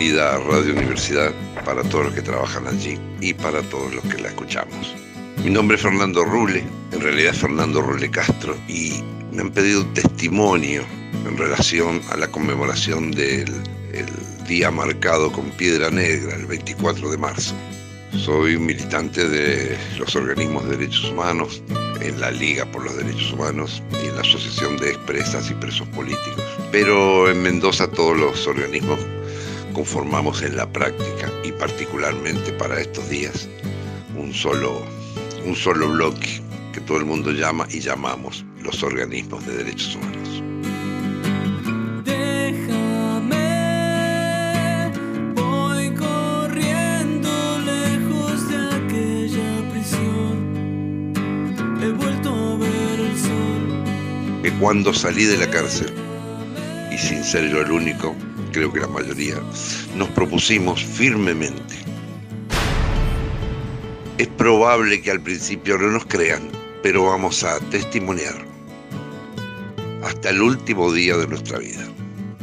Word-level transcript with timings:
querida 0.00 0.38
Radio 0.38 0.72
Universidad, 0.72 1.30
para 1.62 1.82
todos 1.82 2.06
los 2.06 2.14
que 2.14 2.22
trabajan 2.22 2.66
allí 2.66 2.98
y 3.20 3.34
para 3.34 3.60
todos 3.60 3.94
los 3.94 4.02
que 4.04 4.16
la 4.16 4.28
escuchamos. 4.28 4.94
Mi 5.44 5.50
nombre 5.50 5.76
es 5.76 5.82
Fernando 5.82 6.24
Rule, 6.24 6.64
en 6.92 7.00
realidad 7.02 7.34
es 7.34 7.38
Fernando 7.38 7.82
Rule 7.82 8.10
Castro, 8.10 8.56
y 8.66 9.04
me 9.30 9.42
han 9.42 9.50
pedido 9.50 9.84
testimonio 9.88 10.84
en 11.26 11.36
relación 11.36 12.00
a 12.10 12.16
la 12.16 12.28
conmemoración 12.28 13.10
del 13.10 13.52
día 14.48 14.70
marcado 14.70 15.30
con 15.30 15.50
piedra 15.50 15.90
negra, 15.90 16.34
el 16.34 16.46
24 16.46 17.10
de 17.10 17.18
marzo. 17.18 17.54
Soy 18.16 18.58
militante 18.58 19.28
de 19.28 19.76
los 19.98 20.16
organismos 20.16 20.66
de 20.66 20.78
derechos 20.78 21.10
humanos, 21.10 21.62
en 22.00 22.18
la 22.18 22.30
Liga 22.30 22.64
por 22.64 22.84
los 22.84 22.96
Derechos 22.96 23.34
Humanos 23.34 23.82
y 24.02 24.06
en 24.06 24.14
la 24.14 24.22
Asociación 24.22 24.78
de 24.78 24.92
Expresas 24.92 25.50
y 25.50 25.54
Presos 25.56 25.86
Políticos. 25.88 26.42
Pero 26.72 27.30
en 27.30 27.42
Mendoza 27.42 27.86
todos 27.86 28.16
los 28.16 28.46
organismos 28.46 28.98
conformamos 29.80 30.42
en 30.42 30.58
la 30.58 30.70
práctica 30.70 31.32
y 31.42 31.52
particularmente 31.52 32.52
para 32.52 32.78
estos 32.78 33.08
días 33.08 33.48
un 34.14 34.34
solo, 34.34 34.82
un 35.46 35.56
solo 35.56 35.88
bloque 35.88 36.42
que 36.74 36.82
todo 36.82 36.98
el 36.98 37.06
mundo 37.06 37.30
llama 37.30 37.66
y 37.70 37.80
llamamos 37.80 38.44
los 38.62 38.82
organismos 38.82 39.46
de 39.46 39.56
derechos 39.56 39.96
humanos. 39.96 40.42
que 54.42 54.52
cuando 54.58 54.92
salí 54.92 55.24
de 55.24 55.38
la 55.38 55.50
cárcel, 55.50 55.90
y 56.92 56.98
sin 56.98 57.24
ser 57.24 57.50
yo 57.50 57.62
el 57.62 57.70
único, 57.70 58.14
creo 58.50 58.72
que 58.72 58.80
la 58.80 58.88
mayoría, 58.88 59.36
nos 59.96 60.08
propusimos 60.10 60.84
firmemente. 60.84 61.74
Es 64.18 64.28
probable 64.28 65.00
que 65.00 65.10
al 65.10 65.20
principio 65.20 65.78
no 65.78 65.88
nos 65.88 66.04
crean, 66.06 66.50
pero 66.82 67.04
vamos 67.04 67.42
a 67.44 67.58
testimoniar 67.70 68.34
hasta 70.02 70.30
el 70.30 70.42
último 70.42 70.92
día 70.92 71.16
de 71.16 71.26
nuestra 71.26 71.58
vida. 71.58 71.86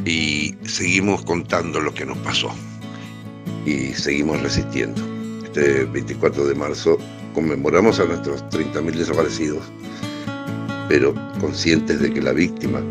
Y 0.06 0.56
seguimos 0.66 1.24
contando 1.24 1.80
lo 1.80 1.94
que 1.94 2.06
nos 2.06 2.18
pasó. 2.20 2.50
Y 3.66 3.94
seguimos 3.94 4.42
resistiendo. 4.42 5.02
Este 5.44 5.84
24 5.86 6.46
de 6.46 6.56
marzo 6.56 6.98
conmemoramos 7.34 8.00
a 8.00 8.06
nuestros 8.06 8.42
30.000 8.46 8.92
desaparecidos 8.92 9.64
pero 10.88 11.14
conscientes 11.40 12.00
de 12.00 12.14
que 12.14 12.22
la 12.22 12.32
víctima 12.32 12.82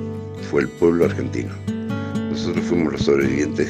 fue 0.50 0.62
el 0.62 0.68
pueblo 0.68 1.06
argentino. 1.06 1.54
Nosotros 2.46 2.68
fuimos 2.68 2.92
los 2.92 3.02
sobrevivientes 3.02 3.68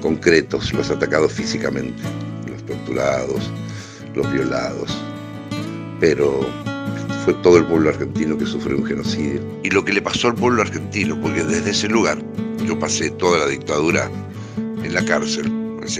concretos, 0.00 0.72
los 0.72 0.88
atacados 0.88 1.30
físicamente, 1.30 2.02
los 2.50 2.64
torturados, 2.64 3.50
los 4.14 4.32
violados, 4.32 4.96
pero 6.00 6.40
fue 7.26 7.34
todo 7.42 7.58
el 7.58 7.66
pueblo 7.66 7.90
argentino 7.90 8.38
que 8.38 8.46
sufrió 8.46 8.78
un 8.78 8.86
genocidio. 8.86 9.42
Y 9.62 9.68
lo 9.68 9.84
que 9.84 9.92
le 9.92 10.00
pasó 10.00 10.28
al 10.28 10.36
pueblo 10.36 10.62
argentino, 10.62 11.20
porque 11.20 11.44
desde 11.44 11.72
ese 11.72 11.88
lugar 11.88 12.16
yo 12.66 12.78
pasé 12.78 13.10
toda 13.10 13.40
la 13.40 13.46
dictadura 13.46 14.10
en 14.56 14.94
la 14.94 15.04
cárcel, 15.04 15.52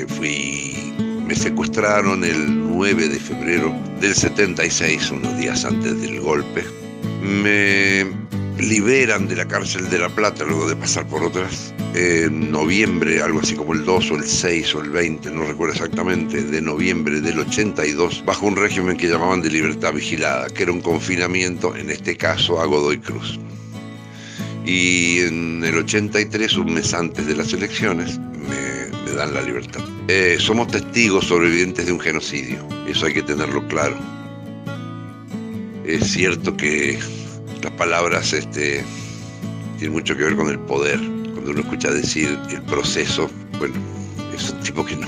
fui, 0.08 0.94
me 1.27 1.34
secuestraron 1.34 2.24
el 2.24 2.70
9 2.70 3.06
de 3.06 3.20
febrero 3.20 3.70
del 4.00 4.14
76, 4.14 5.10
unos 5.10 5.36
días 5.36 5.62
antes 5.66 6.00
del 6.00 6.22
golpe, 6.22 6.64
me 7.20 8.06
liberan 8.58 9.28
de 9.28 9.36
la 9.36 9.46
cárcel 9.46 9.88
de 9.90 9.98
La 9.98 10.08
Plata 10.08 10.44
luego 10.44 10.68
de 10.68 10.76
pasar 10.76 11.06
por 11.06 11.22
otras 11.22 11.74
en 11.94 12.50
noviembre, 12.50 13.22
algo 13.22 13.41
así 13.41 13.54
como 13.54 13.72
el 13.72 13.84
2 13.84 14.10
o 14.10 14.16
el 14.16 14.25
6 14.25 14.75
o 14.75 14.81
el 14.82 14.91
20, 14.91 15.31
no 15.31 15.44
recuerdo 15.44 15.75
exactamente, 15.75 16.42
de 16.42 16.60
noviembre 16.60 17.20
del 17.20 17.38
82, 17.38 18.25
bajo 18.26 18.47
un 18.47 18.56
régimen 18.56 18.97
que 18.97 19.08
llamaban 19.08 19.42
de 19.42 19.50
libertad 19.50 19.94
vigilada, 19.94 20.48
que 20.48 20.64
era 20.64 20.72
un 20.72 20.81
confinamiento, 20.81 21.75
en 21.75 21.91
este 21.91 22.16
caso 22.16 22.60
a 22.60 22.66
Godoy 22.66 22.98
Cruz. 22.98 23.38
Y 24.66 25.20
en 25.20 25.64
el 25.64 25.76
83, 25.78 26.56
un 26.56 26.75
mes 26.75 26.92
antes 26.92 27.26
de 27.26 27.36
las 27.36 27.52
elecciones, 27.52 28.19
me, 28.19 29.14
dan 29.14 29.32
la 29.32 29.41
libertad. 29.41 29.82
Eh, 30.08 30.36
somos 30.38 30.69
testigos 30.69 31.26
sobrevivientes 31.26 31.86
de 31.86 31.92
un 31.92 32.00
genocidio, 32.00 32.66
eso 32.86 33.06
hay 33.06 33.14
que 33.14 33.22
tenerlo 33.22 33.66
claro 33.69 33.97
es 35.86 36.10
cierto 36.10 36.56
que 36.56 36.98
las 37.62 37.72
palabras 37.72 38.33
este, 38.33 38.84
tienen 39.78 39.93
mucho 39.93 40.17
que 40.17 40.25
ver 40.25 40.37
con 40.37 40.49
el 40.49 40.59
poder. 40.59 40.99
Cuando 40.99 41.50
uno 41.50 41.61
escucha 41.61 41.91
decir 41.91 42.39
el 42.50 42.62
proceso, 42.62 43.31
bueno, 43.59 43.75
es 44.34 44.50
un 44.50 44.61
tipo 44.61 44.84
que 44.84 44.97
no, 44.97 45.06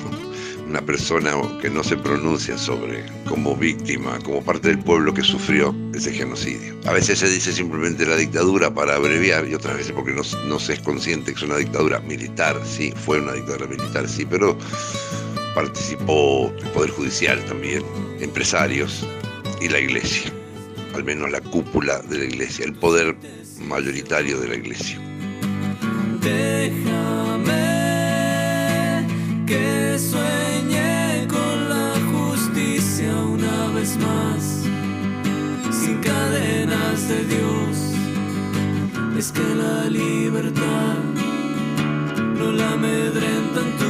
una 0.67 0.83
persona 0.83 1.33
que 1.61 1.71
no 1.71 1.83
se 1.83 1.97
pronuncia 1.97 2.59
sobre 2.59 3.05
como 3.27 3.57
víctima, 3.57 4.19
como 4.25 4.43
parte 4.43 4.69
del 4.69 4.79
pueblo 4.79 5.15
que 5.15 5.23
sufrió 5.23 5.75
ese 5.95 6.13
genocidio. 6.13 6.75
A 6.87 6.93
veces 6.93 7.19
se 7.19 7.29
dice 7.29 7.53
simplemente 7.53 8.05
la 8.07 8.17
dictadura 8.17 8.73
para 8.73 8.97
abreviar 8.97 9.49
y 9.49 9.55
otras 9.55 9.79
veces 9.79 9.93
porque 9.93 10.13
no, 10.13 10.23
no 10.47 10.59
se 10.59 10.75
es 10.75 10.81
consciente 10.81 11.33
que 11.33 11.39
es 11.39 11.43
una 11.45 11.57
dictadura 11.57 12.01
militar, 12.01 12.61
sí, 12.65 12.93
fue 13.05 13.21
una 13.21 13.33
dictadura 13.33 13.67
militar, 13.67 14.09
sí, 14.09 14.27
pero 14.29 14.57
participó 15.55 16.53
el 16.59 16.69
Poder 16.71 16.91
Judicial 16.91 17.43
también, 17.47 17.83
empresarios 18.21 19.07
y 19.61 19.69
la 19.69 19.81
Iglesia 19.81 20.38
al 20.99 21.05
menos 21.05 21.31
la 21.31 21.41
cúpula 21.41 22.01
de 22.03 22.19
la 22.19 22.25
iglesia, 22.25 22.65
el 22.65 22.75
poder 22.75 23.17
mayoritario 23.61 24.41
de 24.41 24.49
la 24.49 24.57
iglesia. 24.57 24.99
Déjame 26.21 27.47
que 29.47 29.97
sueñe 29.97 31.29
con 31.29 31.69
la 31.69 31.93
justicia 32.13 33.15
una 33.15 33.69
vez 33.69 33.97
más, 33.99 34.65
sin 35.71 36.01
cadenas 36.01 37.09
de 37.09 37.25
Dios. 37.27 37.95
Es 39.17 39.31
que 39.31 39.55
la 39.55 39.89
libertad 39.89 40.99
no 42.39 42.51
la 42.51 42.73
amedrentan 42.73 43.88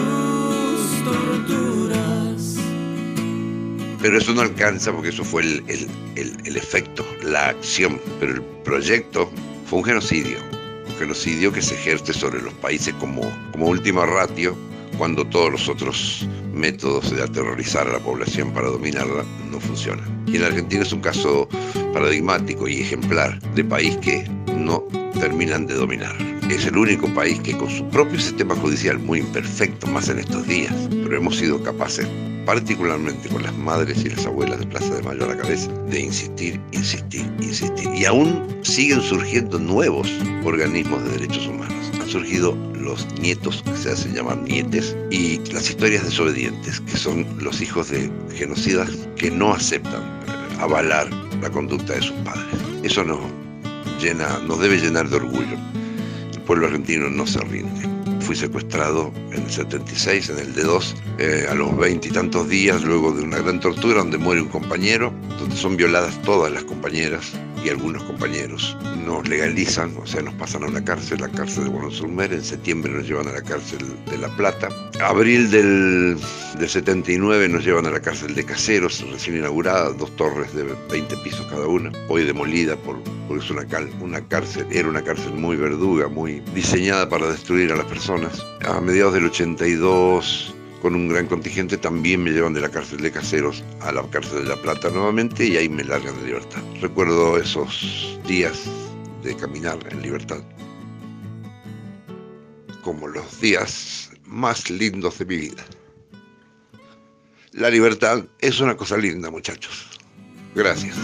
Pero 4.00 4.18
eso 4.18 4.32
no 4.32 4.42
alcanza 4.42 4.92
porque 4.92 5.08
eso 5.08 5.24
fue 5.24 5.42
el, 5.42 5.64
el, 6.16 6.56
efecto, 6.56 7.04
la 7.22 7.48
acción. 7.48 8.00
Pero 8.20 8.34
el 8.34 8.42
proyecto 8.64 9.30
fue 9.66 9.80
un 9.80 9.84
genocidio. 9.84 10.38
Un 10.88 10.96
genocidio 10.96 11.52
que 11.52 11.62
se 11.62 11.74
ejerce 11.74 12.12
sobre 12.12 12.40
los 12.40 12.54
países 12.54 12.94
como, 12.94 13.22
como 13.52 13.66
última 13.66 14.06
ratio 14.06 14.56
cuando 14.96 15.24
todos 15.24 15.52
los 15.52 15.68
otros 15.68 16.26
métodos 16.52 17.14
de 17.14 17.22
aterrorizar 17.22 17.86
a 17.88 17.92
la 17.92 17.98
población 18.00 18.52
para 18.52 18.68
dominarla 18.68 19.24
no 19.50 19.60
funcionan. 19.60 20.24
Y 20.26 20.36
en 20.36 20.44
Argentina 20.44 20.82
es 20.82 20.92
un 20.92 21.00
caso 21.00 21.48
paradigmático 21.92 22.68
y 22.68 22.80
ejemplar 22.80 23.40
de 23.54 23.64
país 23.64 23.96
que 23.98 24.28
no 24.56 24.84
terminan 25.20 25.66
de 25.66 25.74
dominar. 25.74 26.16
Es 26.50 26.66
el 26.66 26.76
único 26.76 27.12
país 27.14 27.38
que 27.40 27.56
con 27.56 27.70
su 27.70 27.88
propio 27.88 28.18
sistema 28.18 28.56
judicial 28.56 28.98
muy 28.98 29.20
imperfecto, 29.20 29.86
más 29.88 30.08
en 30.08 30.18
estos 30.18 30.46
días, 30.46 30.74
pero 30.90 31.16
hemos 31.16 31.36
sido 31.36 31.62
capaces 31.62 32.06
particularmente 32.48 33.28
con 33.28 33.42
las 33.42 33.54
madres 33.58 34.02
y 34.06 34.08
las 34.08 34.24
abuelas 34.24 34.58
de 34.60 34.66
Plaza 34.66 34.94
de 34.94 35.02
Mayo 35.02 35.26
a 35.26 35.34
la 35.34 35.36
cabeza, 35.36 35.70
de 35.90 36.00
insistir, 36.00 36.58
insistir, 36.72 37.30
insistir. 37.42 37.90
Y 37.94 38.06
aún 38.06 38.42
siguen 38.62 39.02
surgiendo 39.02 39.58
nuevos 39.58 40.10
organismos 40.44 41.04
de 41.04 41.10
derechos 41.10 41.46
humanos. 41.46 41.92
Han 42.00 42.08
surgido 42.08 42.56
los 42.72 43.06
nietos, 43.20 43.62
que 43.66 43.76
se 43.76 43.90
hacen 43.90 44.14
llamar 44.14 44.38
nietes, 44.38 44.96
y 45.10 45.40
las 45.52 45.68
historias 45.68 46.06
desobedientes, 46.06 46.80
que 46.80 46.96
son 46.96 47.26
los 47.38 47.60
hijos 47.60 47.90
de 47.90 48.10
genocidas 48.32 48.88
que 49.16 49.30
no 49.30 49.52
aceptan 49.52 50.02
avalar 50.58 51.10
la 51.42 51.50
conducta 51.50 51.92
de 51.92 52.00
sus 52.00 52.16
padres. 52.24 52.46
Eso 52.82 53.04
nos 53.04 53.20
llena, 54.00 54.38
nos 54.46 54.58
debe 54.58 54.78
llenar 54.78 55.06
de 55.10 55.16
orgullo. 55.16 55.58
El 56.32 56.40
pueblo 56.46 56.68
argentino 56.68 57.10
no 57.10 57.26
se 57.26 57.40
rinde 57.40 57.97
fui 58.28 58.36
secuestrado 58.36 59.10
en 59.32 59.44
el 59.44 59.50
76, 59.50 60.28
en 60.28 60.38
el 60.38 60.54
D2, 60.54 60.94
eh, 61.18 61.46
a 61.48 61.54
los 61.54 61.74
veinte 61.78 62.08
y 62.08 62.10
tantos 62.10 62.46
días, 62.46 62.84
luego 62.84 63.10
de 63.10 63.22
una 63.22 63.38
gran 63.38 63.58
tortura 63.58 64.00
donde 64.00 64.18
muere 64.18 64.42
un 64.42 64.48
compañero, 64.48 65.14
donde 65.38 65.56
son 65.56 65.78
violadas 65.78 66.20
todas 66.20 66.52
las 66.52 66.62
compañeras 66.64 67.32
algunos 67.70 68.02
compañeros. 68.04 68.76
Nos 69.04 69.28
legalizan, 69.28 69.94
o 70.00 70.06
sea, 70.06 70.22
nos 70.22 70.34
pasan 70.34 70.64
a 70.64 70.66
una 70.66 70.84
cárcel, 70.84 71.20
la 71.20 71.28
cárcel 71.28 71.64
de 71.64 71.70
Buenos 71.70 72.02
Aires, 72.18 72.38
en 72.38 72.44
septiembre 72.44 72.92
nos 72.92 73.06
llevan 73.06 73.28
a 73.28 73.32
la 73.32 73.42
cárcel 73.42 73.78
de 74.10 74.18
La 74.18 74.28
Plata, 74.36 74.68
abril 75.00 75.50
del, 75.50 76.18
del 76.58 76.68
79 76.68 77.48
nos 77.48 77.64
llevan 77.64 77.86
a 77.86 77.90
la 77.90 78.00
cárcel 78.00 78.34
de 78.34 78.44
Caseros, 78.44 79.04
recién 79.10 79.36
inaugurada, 79.36 79.92
dos 79.92 80.14
torres 80.16 80.54
de 80.54 80.64
20 80.90 81.16
pisos 81.18 81.46
cada 81.46 81.66
una, 81.66 81.92
hoy 82.08 82.24
demolida 82.24 82.76
por, 82.76 83.02
porque 83.26 83.44
es 83.44 83.50
una, 83.50 83.66
una 84.00 84.20
cárcel, 84.26 84.66
era 84.70 84.88
una 84.88 85.02
cárcel 85.02 85.32
muy 85.34 85.56
verduga, 85.56 86.08
muy 86.08 86.40
diseñada 86.54 87.08
para 87.08 87.30
destruir 87.30 87.72
a 87.72 87.76
las 87.76 87.86
personas. 87.86 88.44
A 88.66 88.80
mediados 88.80 89.14
del 89.14 89.26
82 89.26 90.54
con 90.82 90.94
un 90.94 91.08
gran 91.08 91.26
contingente, 91.26 91.76
también 91.76 92.22
me 92.22 92.30
llevan 92.30 92.54
de 92.54 92.60
la 92.60 92.68
cárcel 92.68 93.00
de 93.00 93.10
Caseros 93.10 93.62
a 93.80 93.92
la 93.92 94.02
cárcel 94.10 94.44
de 94.44 94.50
La 94.50 94.56
Plata 94.56 94.90
nuevamente 94.90 95.46
y 95.46 95.56
ahí 95.56 95.68
me 95.68 95.84
largan 95.84 96.16
de 96.20 96.26
libertad. 96.26 96.62
Recuerdo 96.80 97.38
esos 97.38 98.18
días 98.26 98.64
de 99.22 99.36
caminar 99.36 99.78
en 99.90 100.02
libertad 100.02 100.42
como 102.82 103.08
los 103.08 103.40
días 103.40 104.10
más 104.24 104.70
lindos 104.70 105.18
de 105.18 105.24
mi 105.26 105.36
vida. 105.36 105.64
La 107.52 107.70
libertad 107.70 108.24
es 108.38 108.60
una 108.60 108.76
cosa 108.76 108.96
linda, 108.96 109.30
muchachos. 109.30 109.98
Gracias. 110.54 110.96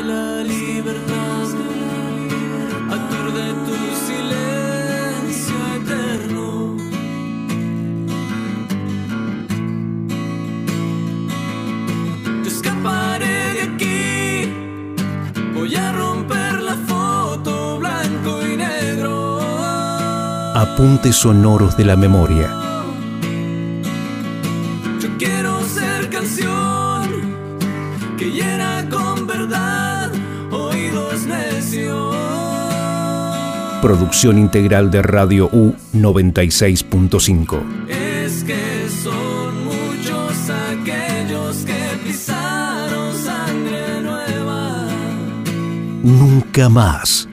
La 0.00 0.42
libertad 0.42 1.48
aturde 2.96 3.44
tu 3.66 3.76
silencio 4.06 5.54
eterno. 5.76 6.76
Yo 12.42 12.48
escaparé 12.48 13.54
de 13.56 13.62
aquí. 13.62 14.52
Voy 15.54 15.74
a 15.76 15.92
romper 15.92 16.54
la 16.62 16.76
foto 16.86 17.78
blanco 17.78 18.46
y 18.46 18.56
negro. 18.56 19.40
Apuntes 20.54 21.16
sonoros 21.16 21.76
de 21.76 21.84
la 21.84 21.96
memoria. 21.96 22.61
Producción 33.82 34.38
integral 34.38 34.92
de 34.92 35.02
Radio 35.02 35.50
U 35.52 35.74
96.5. 35.92 37.88
Es 37.88 38.44
que 38.44 38.88
son 39.02 39.64
muchos 39.64 40.50
aquellos 40.50 41.56
que 41.64 41.98
pisaron 42.04 43.12
sangre 43.18 44.00
nueva. 44.00 44.86
Nunca 46.04 46.68
más. 46.68 47.28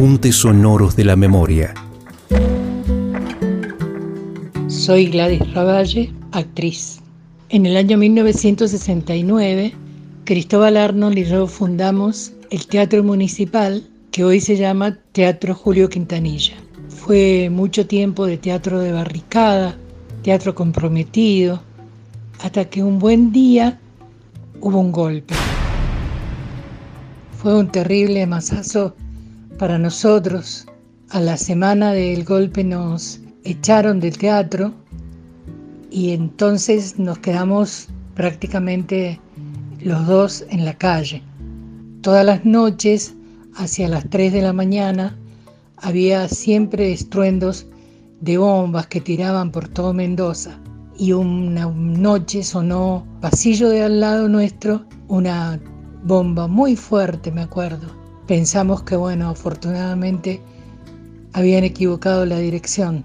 Apuntes 0.00 0.36
sonoros 0.36 0.96
de 0.96 1.04
la 1.04 1.14
memoria. 1.14 1.74
Soy 4.68 5.10
Gladys 5.10 5.52
Ravalle, 5.52 6.10
actriz. 6.32 7.00
En 7.50 7.66
el 7.66 7.76
año 7.76 7.98
1969, 7.98 9.74
Cristóbal 10.24 10.78
Arnold 10.78 11.18
y 11.18 11.24
yo 11.26 11.46
fundamos 11.46 12.32
el 12.48 12.66
Teatro 12.66 13.04
Municipal, 13.04 13.86
que 14.10 14.24
hoy 14.24 14.40
se 14.40 14.56
llama 14.56 14.96
Teatro 15.12 15.54
Julio 15.54 15.90
Quintanilla. 15.90 16.54
Fue 16.88 17.50
mucho 17.50 17.86
tiempo 17.86 18.24
de 18.24 18.38
teatro 18.38 18.80
de 18.80 18.92
barricada, 18.92 19.76
teatro 20.22 20.54
comprometido, 20.54 21.62
hasta 22.42 22.64
que 22.64 22.82
un 22.82 22.98
buen 22.98 23.32
día 23.32 23.78
hubo 24.62 24.80
un 24.80 24.92
golpe. 24.92 25.34
Fue 27.36 27.54
un 27.54 27.70
terrible 27.70 28.26
masazo 28.26 28.94
para 29.60 29.78
nosotros. 29.78 30.66
A 31.10 31.20
la 31.20 31.36
semana 31.36 31.92
del 31.92 32.24
golpe 32.24 32.64
nos 32.64 33.20
echaron 33.44 34.00
del 34.00 34.16
teatro 34.16 34.72
y 35.90 36.12
entonces 36.12 36.98
nos 36.98 37.18
quedamos 37.18 37.88
prácticamente 38.14 39.20
los 39.82 40.06
dos 40.06 40.46
en 40.48 40.64
la 40.64 40.72
calle. 40.78 41.22
Todas 42.00 42.24
las 42.24 42.46
noches, 42.46 43.14
hacia 43.54 43.88
las 43.88 44.08
3 44.08 44.32
de 44.32 44.40
la 44.40 44.54
mañana, 44.54 45.18
había 45.76 46.26
siempre 46.28 46.90
estruendos 46.90 47.66
de 48.22 48.38
bombas 48.38 48.86
que 48.86 49.02
tiraban 49.02 49.52
por 49.52 49.68
todo 49.68 49.92
Mendoza. 49.92 50.58
Y 50.96 51.12
una 51.12 51.66
noche 51.66 52.42
sonó, 52.44 53.06
pasillo 53.20 53.68
de 53.68 53.82
al 53.82 54.00
lado 54.00 54.26
nuestro, 54.26 54.86
una 55.08 55.60
bomba 56.02 56.46
muy 56.46 56.76
fuerte, 56.76 57.30
me 57.30 57.42
acuerdo. 57.42 57.99
Pensamos 58.30 58.84
que, 58.84 58.94
bueno, 58.94 59.30
afortunadamente 59.30 60.40
habían 61.32 61.64
equivocado 61.64 62.24
la 62.24 62.38
dirección. 62.38 63.02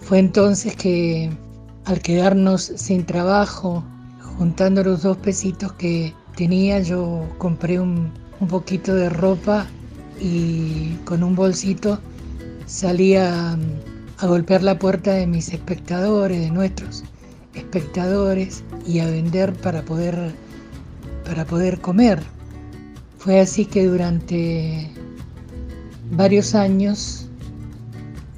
Fue 0.00 0.18
entonces 0.18 0.74
que, 0.74 1.30
al 1.84 2.00
quedarnos 2.00 2.60
sin 2.74 3.06
trabajo, 3.06 3.84
juntando 4.36 4.82
los 4.82 5.02
dos 5.02 5.18
pesitos 5.18 5.74
que 5.74 6.12
tenía, 6.36 6.80
yo 6.80 7.28
compré 7.38 7.78
un, 7.78 8.10
un 8.40 8.48
poquito 8.48 8.92
de 8.92 9.08
ropa 9.08 9.68
y 10.20 10.96
con 11.04 11.22
un 11.22 11.36
bolsito 11.36 12.00
salí 12.66 13.14
a, 13.14 13.56
a 14.18 14.26
golpear 14.26 14.64
la 14.64 14.80
puerta 14.80 15.12
de 15.12 15.28
mis 15.28 15.50
espectadores, 15.52 16.40
de 16.40 16.50
nuestros 16.50 17.04
espectadores, 17.54 18.64
y 18.84 18.98
a 18.98 19.06
vender 19.06 19.52
para 19.52 19.82
poder, 19.82 20.34
para 21.24 21.44
poder 21.44 21.80
comer. 21.80 22.20
Fue 23.20 23.38
así 23.38 23.66
que 23.66 23.84
durante 23.84 24.88
varios 26.10 26.54
años 26.54 27.28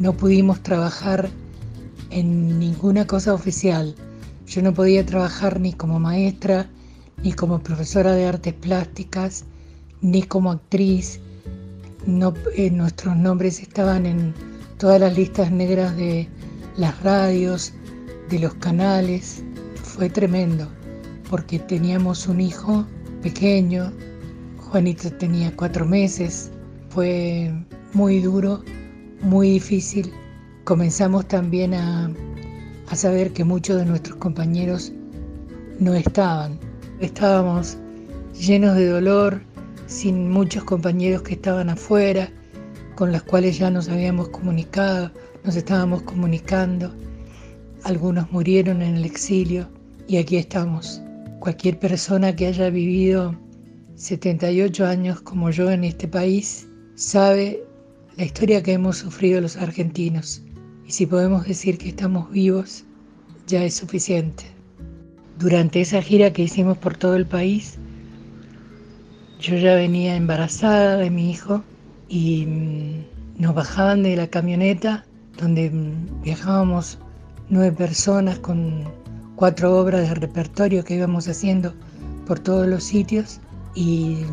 no 0.00 0.12
pudimos 0.12 0.60
trabajar 0.60 1.30
en 2.10 2.58
ninguna 2.58 3.06
cosa 3.06 3.32
oficial. 3.32 3.94
Yo 4.44 4.60
no 4.60 4.74
podía 4.74 5.06
trabajar 5.06 5.60
ni 5.60 5.72
como 5.72 6.00
maestra, 6.00 6.68
ni 7.22 7.32
como 7.32 7.60
profesora 7.62 8.14
de 8.14 8.26
artes 8.26 8.54
plásticas, 8.54 9.44
ni 10.00 10.24
como 10.24 10.50
actriz. 10.50 11.20
Eh, 12.56 12.70
nuestros 12.72 13.16
nombres 13.16 13.60
estaban 13.60 14.04
en 14.04 14.34
todas 14.78 15.00
las 15.00 15.16
listas 15.16 15.52
negras 15.52 15.96
de 15.96 16.28
las 16.76 17.00
radios, 17.04 17.72
de 18.30 18.40
los 18.40 18.54
canales. 18.54 19.44
Fue 19.76 20.10
tremendo, 20.10 20.66
porque 21.30 21.60
teníamos 21.60 22.26
un 22.26 22.40
hijo 22.40 22.84
pequeño, 23.22 23.92
Juanito 24.73 25.11
tenía 25.12 25.55
cuatro 25.55 25.85
meses, 25.85 26.50
fue 26.88 27.52
muy 27.93 28.21
duro, 28.21 28.64
muy 29.21 29.50
difícil. 29.50 30.11
Comenzamos 30.64 31.29
también 31.29 31.75
a, 31.75 32.11
a 32.88 32.97
saber 32.97 33.35
que 33.35 33.45
muchos 33.45 33.76
de 33.76 33.85
nuestros 33.85 34.17
compañeros 34.17 34.91
no 35.79 35.93
estaban. 35.93 36.59
Estábamos 37.00 37.76
llenos 38.33 38.75
de 38.76 38.87
dolor, 38.87 39.43
sin 39.88 40.31
muchos 40.31 40.64
compañeros 40.64 41.21
que 41.21 41.35
estaban 41.35 41.69
afuera, 41.69 42.31
con 42.95 43.12
los 43.12 43.23
cuales 43.25 43.59
ya 43.59 43.69
nos 43.69 43.91
habíamos 43.91 44.31
comunicado, 44.31 45.11
nos 45.45 45.55
estábamos 45.55 46.00
comunicando. 46.05 46.91
algunos 47.85 48.33
murieron 48.33 48.81
en 48.81 48.97
el 48.97 49.05
exilio 49.05 49.69
y 50.09 50.17
aquí 50.17 50.38
estamos. 50.38 51.02
Cualquier 51.41 51.79
persona 51.79 52.35
que 52.35 52.47
haya 52.47 52.71
vivido 52.71 53.37
78 53.96 54.87
años 54.87 55.20
como 55.20 55.50
yo 55.50 55.70
en 55.70 55.84
este 55.84 56.08
país 56.08 56.68
sabe 56.94 57.62
la 58.16 58.25
historia 58.25 58.62
que 58.62 58.72
hemos 58.72 58.99
sufrido 58.99 59.40
los 59.40 59.56
argentinos. 59.56 60.42
Y 60.87 60.92
si 60.92 61.06
podemos 61.06 61.46
decir 61.46 61.78
que 61.78 61.88
estamos 61.88 62.30
vivos, 62.30 62.84
ya 63.46 63.64
es 63.64 63.75
suficiente. 63.75 64.44
Durante 65.38 65.80
esa 65.80 66.02
gira 66.02 66.32
que 66.32 66.42
hicimos 66.42 66.78
por 66.78 66.96
todo 66.96 67.16
el 67.16 67.26
país, 67.26 67.78
yo 69.40 69.56
ya 69.56 69.75
venía 69.75 70.16
embarazada 70.16 70.96
de 70.96 71.11
mi 71.11 71.30
hijo 71.30 71.62
y 72.08 72.46
mm, 72.46 73.40
nos 73.42 73.54
bajaban 73.54 74.02
de 74.02 74.16
la 74.16 74.28
camioneta 74.28 75.04
donde 75.38 75.70
mm, 75.70 76.22
viajábamos 76.22 76.99
nueve 77.49 77.72
personas 77.72 78.38
con 78.38 78.84
cuatro 79.37 79.76
obras 79.78 80.08
de 80.08 80.14
repertorio 80.14 80.84
que 80.84 80.94
íbamos 80.94 81.26
haciendo 81.28 81.75
por 82.26 82.38
todos 82.38 82.66
los 82.66 82.84
sitios 82.84 83.40
y 83.75 84.25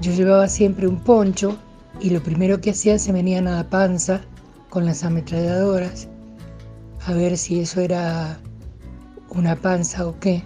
yo 0.00 0.12
llevaba 0.12 0.48
siempre 0.48 0.86
un 0.86 1.00
poncho 1.00 1.56
y 2.00 2.10
lo 2.10 2.22
primero 2.22 2.60
que 2.60 2.70
hacía 2.70 2.98
se 2.98 3.12
venían 3.12 3.48
a 3.48 3.56
la 3.56 3.70
panza 3.70 4.20
con 4.68 4.84
las 4.84 5.04
ametralladoras 5.04 6.08
a 7.08 7.14
ver 7.14 7.38
si 7.38 7.60
eso 7.60 7.80
era 7.80 8.38
una 9.30 9.56
panza 9.56 10.06
o 10.06 10.18
qué. 10.20 10.42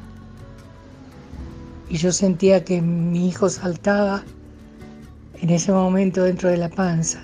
Y 1.88 1.96
yo 1.96 2.12
sentía 2.12 2.64
que 2.64 2.80
mi 2.80 3.28
hijo 3.28 3.48
saltaba 3.48 4.22
en 5.40 5.50
ese 5.50 5.72
momento 5.72 6.22
dentro 6.22 6.50
de 6.50 6.56
la 6.56 6.68
panza. 6.68 7.20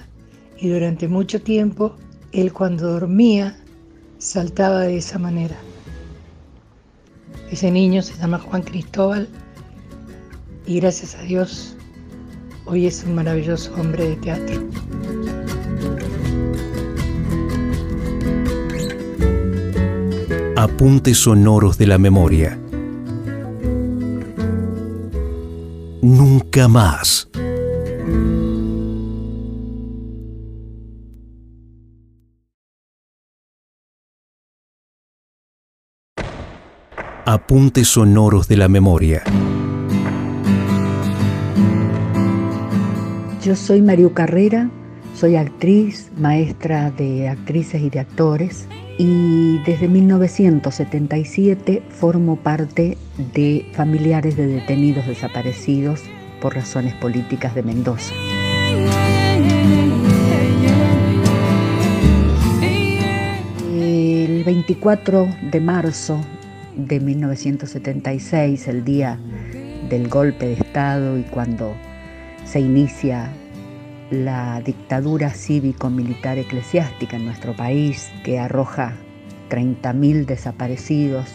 Y 0.56 0.68
durante 0.68 1.06
mucho 1.06 1.40
tiempo 1.40 1.94
él 2.32 2.52
cuando 2.52 2.90
dormía 2.92 3.56
saltaba 4.18 4.80
de 4.80 4.96
esa 4.96 5.20
manera. 5.20 5.56
Ese 7.50 7.70
niño 7.70 8.02
se 8.02 8.14
llama 8.14 8.40
Juan 8.40 8.62
Cristóbal 8.62 9.28
y 10.68 10.80
gracias 10.80 11.14
a 11.14 11.22
Dios 11.22 11.74
hoy 12.66 12.86
es 12.86 13.02
un 13.02 13.14
maravilloso 13.14 13.72
hombre 13.74 14.10
de 14.10 14.16
teatro. 14.16 14.62
Apuntes 20.56 21.16
sonoros 21.16 21.78
de 21.78 21.86
la 21.86 21.96
memoria 21.96 22.58
nunca 26.02 26.68
más. 26.68 27.28
Apuntes 37.24 37.88
sonoros 37.88 38.48
de 38.48 38.56
la 38.56 38.68
memoria. 38.68 39.22
Yo 43.48 43.56
soy 43.56 43.80
Mario 43.80 44.12
Carrera, 44.12 44.68
soy 45.14 45.36
actriz, 45.36 46.10
maestra 46.18 46.90
de 46.90 47.30
actrices 47.30 47.80
y 47.80 47.88
de 47.88 48.00
actores 48.00 48.68
y 48.98 49.56
desde 49.64 49.88
1977 49.88 51.82
formo 51.88 52.36
parte 52.36 52.98
de 53.32 53.66
familiares 53.72 54.36
de 54.36 54.48
detenidos 54.48 55.06
desaparecidos 55.06 56.02
por 56.42 56.56
razones 56.56 56.92
políticas 56.96 57.54
de 57.54 57.62
Mendoza. 57.62 58.12
El 63.74 64.44
24 64.44 65.26
de 65.50 65.60
marzo 65.60 66.20
de 66.76 67.00
1976, 67.00 68.68
el 68.68 68.84
día 68.84 69.18
del 69.88 70.10
golpe 70.10 70.48
de 70.48 70.52
Estado 70.52 71.16
y 71.16 71.22
cuando 71.22 71.74
se 72.48 72.60
inicia 72.60 73.30
la 74.10 74.60
dictadura 74.60 75.30
cívico-militar 75.30 76.38
eclesiástica 76.38 77.16
en 77.16 77.26
nuestro 77.26 77.54
país 77.54 78.10
que 78.24 78.38
arroja 78.38 78.94
30.000 79.50 80.24
desaparecidos. 80.24 81.28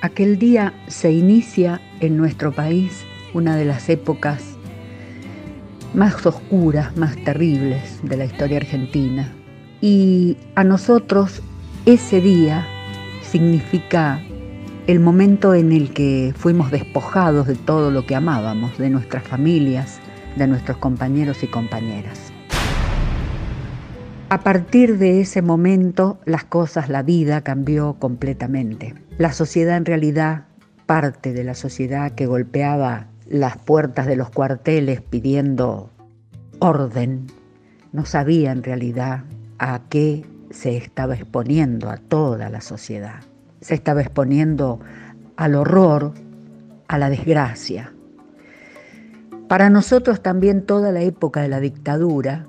Aquel 0.00 0.38
día 0.38 0.74
se 0.86 1.12
inicia 1.12 1.80
en 2.00 2.16
nuestro 2.16 2.52
país 2.52 3.04
una 3.34 3.56
de 3.56 3.64
las 3.64 3.88
épocas 3.88 4.56
más 5.94 6.24
oscuras, 6.26 6.96
más 6.96 7.16
terribles 7.24 8.00
de 8.02 8.16
la 8.16 8.24
historia 8.24 8.58
argentina. 8.58 9.32
Y 9.80 10.36
a 10.54 10.64
nosotros 10.64 11.42
ese 11.86 12.20
día 12.20 12.66
significa 13.22 14.20
el 14.86 15.00
momento 15.00 15.54
en 15.54 15.72
el 15.72 15.92
que 15.92 16.32
fuimos 16.36 16.70
despojados 16.70 17.46
de 17.46 17.56
todo 17.56 17.90
lo 17.90 18.06
que 18.06 18.14
amábamos, 18.14 18.78
de 18.78 18.90
nuestras 18.90 19.24
familias, 19.24 20.00
de 20.36 20.46
nuestros 20.46 20.76
compañeros 20.78 21.42
y 21.42 21.48
compañeras. 21.48 22.32
A 24.28 24.40
partir 24.40 24.98
de 24.98 25.20
ese 25.20 25.40
momento 25.40 26.18
las 26.24 26.44
cosas, 26.44 26.88
la 26.88 27.02
vida 27.02 27.42
cambió 27.42 27.94
completamente. 27.94 28.94
La 29.18 29.32
sociedad 29.32 29.76
en 29.76 29.84
realidad, 29.84 30.46
parte 30.84 31.32
de 31.32 31.44
la 31.44 31.54
sociedad 31.54 32.12
que 32.12 32.26
golpeaba 32.26 33.06
las 33.28 33.56
puertas 33.56 34.06
de 34.06 34.16
los 34.16 34.30
cuarteles 34.30 35.00
pidiendo 35.00 35.90
orden, 36.58 37.26
no 37.92 38.04
sabía 38.04 38.52
en 38.52 38.62
realidad 38.62 39.24
a 39.58 39.82
qué 39.88 40.24
se 40.50 40.76
estaba 40.76 41.14
exponiendo 41.14 41.88
a 41.88 41.96
toda 41.96 42.50
la 42.50 42.60
sociedad. 42.60 43.20
Se 43.60 43.74
estaba 43.74 44.00
exponiendo 44.00 44.80
al 45.36 45.54
horror, 45.54 46.14
a 46.88 46.98
la 46.98 47.10
desgracia, 47.10 47.92
para 49.48 49.70
nosotros 49.70 50.22
también 50.22 50.62
toda 50.62 50.90
la 50.90 51.02
época 51.02 51.40
de 51.40 51.48
la 51.48 51.60
dictadura, 51.60 52.46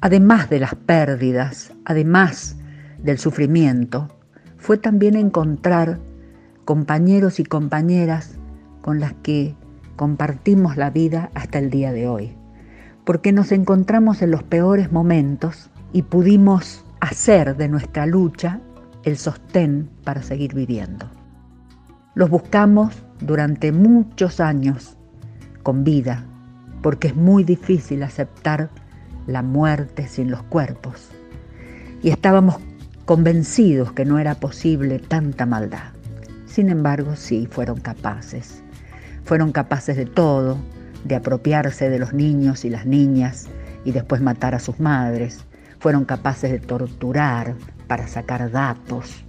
además 0.00 0.50
de 0.50 0.60
las 0.60 0.74
pérdidas, 0.74 1.72
además 1.84 2.56
del 3.02 3.18
sufrimiento, 3.18 4.08
fue 4.56 4.76
también 4.76 5.14
encontrar 5.14 5.98
compañeros 6.64 7.38
y 7.38 7.44
compañeras 7.44 8.38
con 8.82 8.98
las 8.98 9.14
que 9.22 9.54
compartimos 9.96 10.76
la 10.76 10.90
vida 10.90 11.30
hasta 11.34 11.58
el 11.58 11.70
día 11.70 11.92
de 11.92 12.08
hoy, 12.08 12.34
porque 13.04 13.32
nos 13.32 13.52
encontramos 13.52 14.20
en 14.22 14.32
los 14.32 14.42
peores 14.42 14.90
momentos 14.90 15.70
y 15.92 16.02
pudimos 16.02 16.84
hacer 17.00 17.56
de 17.56 17.68
nuestra 17.68 18.06
lucha 18.06 18.60
el 19.04 19.16
sostén 19.16 19.88
para 20.04 20.22
seguir 20.22 20.54
viviendo. 20.54 21.06
Los 22.14 22.30
buscamos 22.30 23.02
durante 23.20 23.72
muchos 23.72 24.40
años 24.40 24.96
con 25.62 25.84
vida, 25.84 26.24
porque 26.82 27.08
es 27.08 27.16
muy 27.16 27.44
difícil 27.44 28.02
aceptar 28.02 28.70
la 29.26 29.42
muerte 29.42 30.08
sin 30.08 30.30
los 30.30 30.42
cuerpos. 30.44 31.10
Y 32.02 32.10
estábamos 32.10 32.56
convencidos 33.04 33.92
que 33.92 34.04
no 34.04 34.18
era 34.18 34.34
posible 34.34 34.98
tanta 34.98 35.46
maldad. 35.46 35.92
Sin 36.46 36.68
embargo, 36.68 37.16
sí, 37.16 37.46
fueron 37.50 37.80
capaces. 37.80 38.62
Fueron 39.24 39.52
capaces 39.52 39.96
de 39.96 40.06
todo, 40.06 40.58
de 41.04 41.16
apropiarse 41.16 41.90
de 41.90 41.98
los 41.98 42.12
niños 42.12 42.64
y 42.64 42.70
las 42.70 42.86
niñas 42.86 43.48
y 43.84 43.92
después 43.92 44.20
matar 44.20 44.54
a 44.54 44.58
sus 44.58 44.80
madres. 44.80 45.44
Fueron 45.78 46.04
capaces 46.04 46.50
de 46.50 46.58
torturar 46.58 47.54
para 47.86 48.08
sacar 48.08 48.50
datos. 48.50 49.24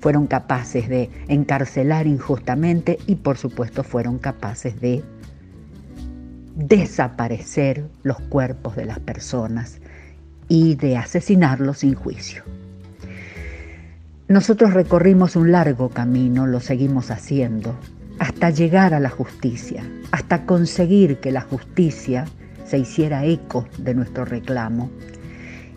Fueron 0.00 0.26
capaces 0.26 0.88
de 0.88 1.10
encarcelar 1.28 2.06
injustamente 2.06 2.98
y 3.06 3.16
por 3.16 3.36
supuesto 3.36 3.82
fueron 3.82 4.18
capaces 4.18 4.80
de 4.80 5.02
desaparecer 6.68 7.84
los 8.02 8.20
cuerpos 8.20 8.76
de 8.76 8.84
las 8.84 8.98
personas 8.98 9.78
y 10.48 10.74
de 10.74 10.96
asesinarlos 10.96 11.78
sin 11.78 11.94
juicio. 11.94 12.42
Nosotros 14.28 14.74
recorrimos 14.74 15.36
un 15.36 15.52
largo 15.52 15.88
camino, 15.88 16.46
lo 16.46 16.60
seguimos 16.60 17.10
haciendo, 17.10 17.74
hasta 18.18 18.50
llegar 18.50 18.94
a 18.94 19.00
la 19.00 19.10
justicia, 19.10 19.82
hasta 20.12 20.44
conseguir 20.44 21.18
que 21.18 21.32
la 21.32 21.40
justicia 21.40 22.26
se 22.64 22.78
hiciera 22.78 23.24
eco 23.24 23.66
de 23.78 23.94
nuestro 23.94 24.24
reclamo. 24.24 24.90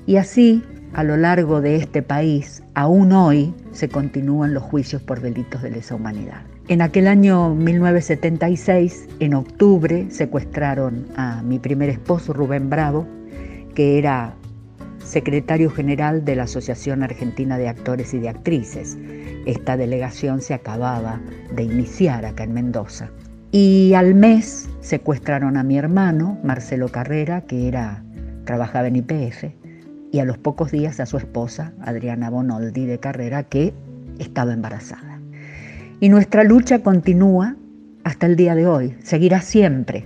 Y 0.05 0.17
así, 0.17 0.63
a 0.93 1.03
lo 1.03 1.17
largo 1.17 1.61
de 1.61 1.77
este 1.77 2.03
país, 2.03 2.61
aún 2.75 3.13
hoy 3.13 3.53
se 3.71 3.89
continúan 3.89 4.53
los 4.53 4.63
juicios 4.63 5.01
por 5.01 5.21
delitos 5.21 5.61
de 5.61 5.71
lesa 5.71 5.95
humanidad. 5.95 6.41
En 6.69 6.81
aquel 6.81 7.07
año 7.07 7.53
1976, 7.55 9.09
en 9.19 9.33
octubre, 9.33 10.07
secuestraron 10.09 11.07
a 11.17 11.43
mi 11.43 11.59
primer 11.59 11.89
esposo, 11.89 12.31
Rubén 12.31 12.69
Bravo, 12.69 13.05
que 13.75 13.97
era 13.97 14.35
secretario 15.03 15.69
general 15.69 16.23
de 16.23 16.37
la 16.37 16.43
Asociación 16.43 17.03
Argentina 17.03 17.57
de 17.57 17.67
Actores 17.67 18.13
y 18.13 18.19
de 18.19 18.29
Actrices. 18.29 18.97
Esta 19.45 19.75
delegación 19.75 20.39
se 20.39 20.53
acababa 20.53 21.19
de 21.53 21.63
iniciar 21.63 22.25
acá 22.25 22.45
en 22.45 22.53
Mendoza. 22.53 23.09
Y 23.51 23.93
al 23.93 24.15
mes 24.15 24.69
secuestraron 24.79 25.57
a 25.57 25.63
mi 25.63 25.77
hermano, 25.77 26.39
Marcelo 26.45 26.87
Carrera, 26.87 27.41
que 27.41 27.67
era, 27.67 28.05
trabajaba 28.45 28.87
en 28.87 28.95
IPF, 28.95 29.51
y 30.13 30.19
a 30.19 30.25
los 30.25 30.37
pocos 30.37 30.71
días 30.71 31.01
a 31.01 31.05
su 31.05 31.17
esposa, 31.17 31.73
Adriana 31.81 32.29
Bonoldi 32.29 32.85
de 32.85 32.99
Carrera, 32.99 33.43
que 33.43 33.73
estaba 34.17 34.53
embarazada. 34.53 35.12
Y 36.03 36.09
nuestra 36.09 36.43
lucha 36.43 36.79
continúa 36.79 37.55
hasta 38.03 38.25
el 38.25 38.35
día 38.35 38.55
de 38.55 38.67
hoy, 38.67 38.97
seguirá 39.03 39.39
siempre, 39.39 40.05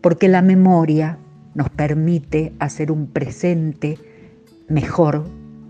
porque 0.00 0.28
la 0.28 0.42
memoria 0.42 1.18
nos 1.56 1.70
permite 1.70 2.52
hacer 2.60 2.92
un 2.92 3.08
presente 3.08 3.98
mejor 4.68 5.24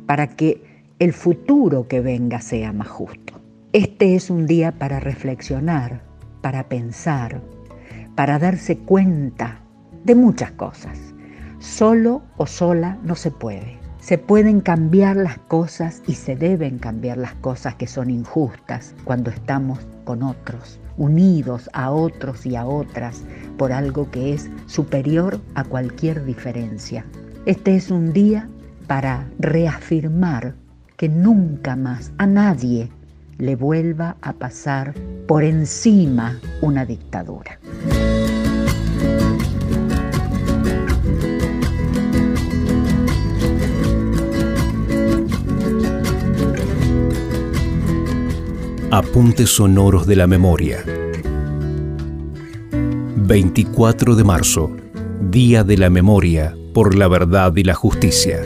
para 0.04 0.26
que 0.26 0.62
el 0.99 1.14
futuro 1.14 1.88
que 1.88 2.02
venga 2.02 2.42
sea 2.42 2.75
más 2.75 2.88
justo. 2.88 3.40
Este 3.73 4.14
es 4.14 4.28
un 4.28 4.47
día 4.47 4.73
para 4.73 5.00
reflexionar, 5.00 6.02
para 6.42 6.68
pensar, 6.68 7.40
para 8.14 8.38
darse 8.38 8.76
cuenta 8.76 9.62
de 10.04 10.14
muchas 10.14 10.52
cosas. 10.52 10.99
Solo 11.59 12.21
o 12.37 12.47
sola 12.47 12.99
no 13.02 13.14
se 13.14 13.30
puede. 13.30 13.84
Se 14.04 14.18
pueden 14.18 14.61
cambiar 14.61 15.16
las 15.16 15.38
cosas 15.38 16.02
y 16.06 16.12
se 16.12 16.37
deben 16.37 16.78
cambiar 16.78 17.16
las 17.16 17.32
cosas 17.37 17.76
que 17.76 17.87
son 17.87 18.11
injustas 18.11 18.94
cuando 19.04 19.30
estamos 19.30 19.78
con 20.04 20.23
otros, 20.23 20.78
unidos 20.99 21.70
a 21.73 21.90
otros 21.90 22.44
y 22.44 22.54
a 22.54 22.66
otras 22.66 23.23
por 23.56 23.73
algo 23.73 24.11
que 24.11 24.34
es 24.34 24.50
superior 24.66 25.40
a 25.54 25.64
cualquier 25.64 26.23
diferencia. 26.26 27.06
Este 27.46 27.76
es 27.76 27.90
un 27.90 28.12
día 28.12 28.46
para 28.87 29.26
reafirmar 29.38 30.54
que 30.99 31.08
nunca 31.08 31.75
más 31.75 32.12
a 32.18 32.26
nadie 32.26 32.90
le 33.38 33.56
vuelva 33.56 34.18
a 34.20 34.34
pasar 34.34 34.92
por 35.26 35.44
encima 35.44 36.38
una 36.61 36.84
dictadura. 36.84 37.58
Apuntes 48.97 49.51
sonoros 49.51 50.07
de 50.07 50.15
la 50.15 50.29
memoria. 50.29 50.85
24 53.17 54.15
de 54.15 54.23
marzo, 54.23 54.71
Día 55.21 55.65
de 55.65 55.77
la 55.77 55.91
Memoria 55.91 56.57
por 56.73 56.95
la 56.95 57.09
Verdad 57.09 57.57
y 57.57 57.65
la 57.65 57.75
Justicia. 57.75 58.39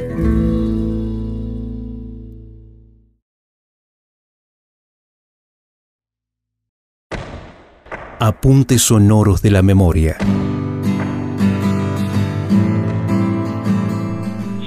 Apuntes 8.18 8.80
sonoros 8.80 9.42
de 9.42 9.50
la 9.50 9.60
memoria. 9.60 10.16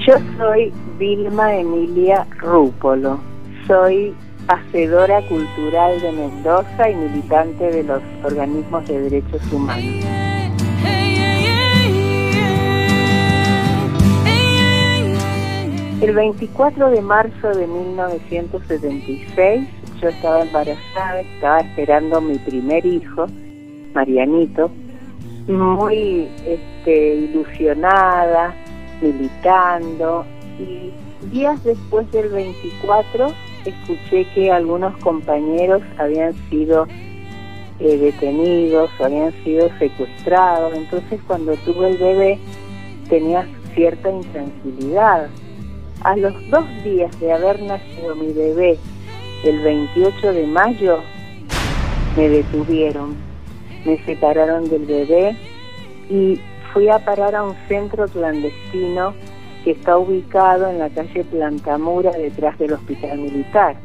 Yo 0.06 0.14
soy 0.38 0.72
Vilma 0.96 1.56
Emilia 1.56 2.24
Rúpolo. 2.38 3.18
Soy 3.66 4.14
hacedora 4.54 5.20
cultural 5.28 6.00
de 6.00 6.12
Mendoza 6.12 6.90
y 6.90 6.94
militante 6.94 7.70
de 7.70 7.82
los 7.82 8.00
organismos 8.24 8.88
de 8.88 9.00
derechos 9.00 9.52
humanos. 9.52 10.06
El 16.00 16.14
24 16.14 16.90
de 16.90 17.00
marzo 17.00 17.48
de 17.50 17.66
1976 17.66 19.68
yo 20.00 20.08
estaba 20.08 20.42
embarazada, 20.42 21.20
estaba 21.20 21.60
esperando 21.60 22.20
mi 22.20 22.36
primer 22.38 22.84
hijo, 22.84 23.26
Marianito, 23.94 24.68
muy 25.46 26.28
este, 26.44 27.14
ilusionada, 27.14 28.52
militando 29.00 30.26
y 30.58 30.92
días 31.28 31.62
después 31.62 32.10
del 32.10 32.30
24 32.30 33.32
escuché 33.64 34.26
que 34.34 34.50
algunos 34.50 34.96
compañeros 34.98 35.82
habían 35.98 36.34
sido 36.50 36.86
eh, 37.78 37.96
detenidos 37.96 38.90
o 38.98 39.04
habían 39.04 39.32
sido 39.44 39.70
secuestrados. 39.78 40.74
Entonces 40.74 41.20
cuando 41.26 41.56
tuve 41.56 41.90
el 41.90 41.98
bebé 41.98 42.38
tenía 43.08 43.46
cierta 43.74 44.10
intranquilidad. 44.10 45.28
A 46.02 46.16
los 46.16 46.34
dos 46.50 46.64
días 46.82 47.18
de 47.20 47.32
haber 47.32 47.62
nacido 47.62 48.14
mi 48.16 48.32
bebé, 48.32 48.76
el 49.44 49.60
28 49.60 50.32
de 50.32 50.46
mayo, 50.46 50.98
me 52.16 52.28
detuvieron, 52.28 53.16
me 53.84 54.02
separaron 54.04 54.68
del 54.68 54.84
bebé 54.84 55.36
y 56.10 56.40
fui 56.72 56.88
a 56.88 56.98
parar 56.98 57.34
a 57.34 57.44
un 57.44 57.54
centro 57.68 58.06
clandestino 58.08 59.14
que 59.64 59.72
está 59.72 59.96
ubicado 59.98 60.68
en 60.68 60.78
la 60.78 60.90
calle 60.90 61.24
Plantamura 61.24 62.10
detrás 62.12 62.58
del 62.58 62.72
hospital 62.72 63.18
militar. 63.18 63.76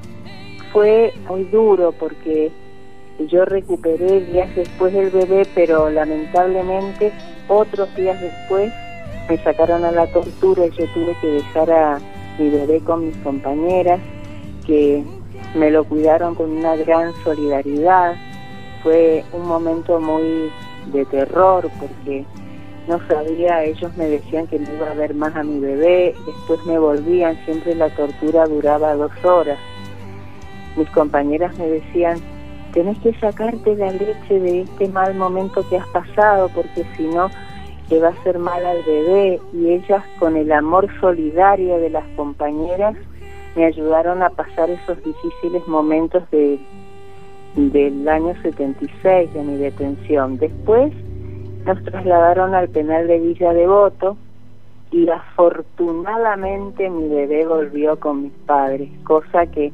Fue 0.72 1.14
muy 1.28 1.44
duro 1.46 1.92
porque 1.92 2.52
yo 3.30 3.46
recuperé 3.46 4.22
días 4.22 4.56
después 4.56 4.94
del 4.94 5.10
bebé, 5.10 5.48
pero 5.56 5.90
lamentablemente 5.90 7.12
otros 7.48 7.94
días 7.96 8.20
después 8.22 8.72
me 9.30 9.38
sacaron 9.44 9.84
a 9.86 9.92
la 9.92 10.08
tortura 10.08 10.68
y 10.68 10.72
yo 10.72 10.86
tuve 10.94 11.16
que 11.22 11.28
dejar 11.28 11.72
a 11.72 12.00
mi 12.38 12.50
bebé 12.50 12.80
con 12.82 13.08
mis 13.08 13.18
compañeras 13.18 14.00
que 14.66 15.04
me 15.56 15.72
lo 15.72 15.84
cuidaron 15.84 16.36
con 16.36 16.52
una 16.52 16.76
gran 16.76 17.14
solidaridad. 17.24 18.16
Fue 18.84 19.24
un 19.34 19.48
momento 19.48 20.00
muy 20.00 20.52
de 20.92 21.06
terror 21.06 21.70
porque 21.80 22.26
no 22.88 23.00
sabía, 23.08 23.64
ellos 23.64 23.96
me 23.98 24.06
decían 24.06 24.48
que 24.48 24.60
no 24.60 24.74
iba 24.74 24.92
a 24.92 24.94
ver 24.94 25.14
más 25.14 25.36
a 25.36 25.44
mi 25.44 25.60
bebé, 25.60 26.16
después 26.26 26.66
me 26.66 26.80
volvían, 26.80 27.38
siempre 27.46 27.76
la 27.76 27.90
tortura 27.90 28.46
duraba 28.46 28.96
dos 28.96 29.12
horas. 29.24 29.60
Mis 30.78 30.90
compañeras 30.92 31.58
me 31.58 31.68
decían, 31.68 32.20
tenés 32.74 32.98
que 33.00 33.14
sacarte 33.20 33.76
la 33.76 33.92
leche 33.92 34.40
de 34.40 34.62
este 34.62 34.88
mal 34.88 35.16
momento 35.16 35.68
que 35.70 35.78
has 35.78 35.88
pasado, 35.88 36.50
porque 36.54 36.86
si 36.96 37.04
no, 37.08 37.30
te 37.90 38.00
va 38.00 38.10
a 38.10 38.12
hacer 38.12 38.38
mal 38.40 38.66
al 38.66 38.84
bebé. 38.84 39.42
Y 39.54 39.72
ellas, 39.72 40.04
con 40.20 40.38
el 40.38 40.52
amor 40.52 40.88
solidario 41.00 41.80
de 41.80 41.90
las 41.90 42.06
compañeras, 42.16 42.96
me 43.56 43.66
ayudaron 43.66 44.22
a 44.22 44.30
pasar 44.30 44.70
esos 44.70 45.04
difíciles 45.04 45.68
momentos 45.68 46.30
de, 46.32 46.60
del 47.56 48.08
año 48.08 48.36
76 48.44 49.34
de 49.34 49.42
mi 49.42 49.58
detención. 49.58 50.38
Después, 50.38 50.94
nos 51.68 51.84
trasladaron 51.84 52.56
al 52.56 52.70
penal 52.70 53.08
de 53.08 53.20
Villa 53.20 53.52
Devoto 53.52 54.16
y 54.90 55.10
afortunadamente 55.10 56.90
mi 56.90 57.10
bebé 57.10 57.46
volvió 57.46 58.00
con 58.00 58.24
mis 58.24 58.32
padres, 58.46 58.90
cosa 59.04 59.46
que 59.48 59.74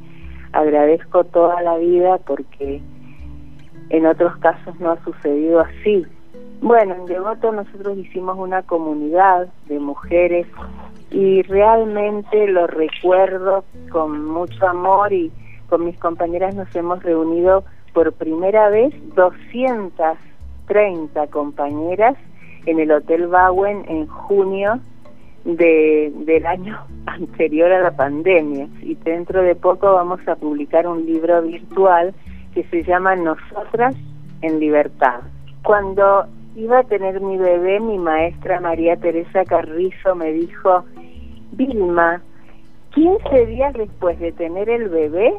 agradezco 0.53 1.23
toda 1.25 1.61
la 1.61 1.77
vida 1.77 2.17
porque 2.17 2.81
en 3.89 4.05
otros 4.07 4.35
casos 4.37 4.79
no 4.79 4.93
ha 4.93 5.03
sucedido 5.03 5.59
así. 5.59 6.03
Bueno, 6.61 6.95
en 6.95 7.05
Devoto 7.05 7.51
nosotros 7.51 7.95
hicimos 7.99 8.39
una 8.39 8.63
comunidad 8.63 9.49
de 9.67 9.77
mujeres 9.77 10.47
y 11.11 11.43
realmente 11.43 12.47
lo 12.47 12.65
recuerdo 12.65 13.65
con 13.91 14.25
mucho 14.25 14.67
amor 14.67 15.13
y 15.13 15.31
con 15.69 15.85
mis 15.85 15.99
compañeras 15.99 16.55
nos 16.55 16.75
hemos 16.75 17.03
reunido 17.03 17.63
por 17.93 18.13
primera 18.13 18.69
vez 18.69 18.95
200 19.13 20.17
30 20.67 21.27
compañeras 21.27 22.15
en 22.65 22.79
el 22.79 22.91
Hotel 22.91 23.27
Bauen 23.27 23.83
en 23.87 24.07
junio 24.07 24.79
de, 25.45 26.11
del 26.15 26.45
año 26.45 26.79
anterior 27.05 27.71
a 27.71 27.81
la 27.81 27.91
pandemia. 27.91 28.67
Y 28.81 28.95
dentro 28.95 29.41
de 29.41 29.55
poco 29.55 29.93
vamos 29.93 30.25
a 30.27 30.35
publicar 30.35 30.87
un 30.87 31.05
libro 31.05 31.41
virtual 31.41 32.13
que 32.53 32.63
se 32.65 32.83
llama 32.83 33.15
Nosotras 33.15 33.95
en 34.41 34.59
Libertad. 34.59 35.21
Cuando 35.63 36.25
iba 36.55 36.79
a 36.79 36.83
tener 36.83 37.19
mi 37.21 37.37
bebé, 37.37 37.79
mi 37.79 37.97
maestra 37.97 38.59
María 38.59 38.95
Teresa 38.97 39.43
Carrizo 39.45 40.15
me 40.15 40.31
dijo, 40.31 40.83
Vilma, 41.53 42.21
15 42.93 43.45
días 43.47 43.73
después 43.73 44.19
de 44.19 44.31
tener 44.33 44.69
el 44.69 44.89
bebé, 44.89 45.33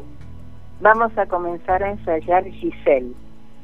vamos 0.81 1.17
a 1.17 1.25
comenzar 1.25 1.83
a 1.83 1.91
ensayar 1.91 2.43
Giselle, 2.45 3.13